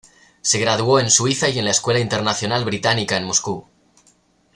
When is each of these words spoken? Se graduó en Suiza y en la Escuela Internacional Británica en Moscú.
Se 0.41 0.57
graduó 0.57 0.99
en 0.99 1.11
Suiza 1.11 1.47
y 1.49 1.59
en 1.59 1.65
la 1.65 1.69
Escuela 1.69 1.99
Internacional 1.99 2.65
Británica 2.65 3.17
en 3.17 3.25
Moscú. 3.25 3.67